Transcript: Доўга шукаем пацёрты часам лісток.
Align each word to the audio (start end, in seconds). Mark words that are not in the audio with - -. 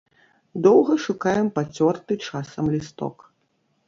Доўга 0.67 0.95
шукаем 1.05 1.51
пацёрты 1.57 2.17
часам 2.27 2.71
лісток. 2.77 3.17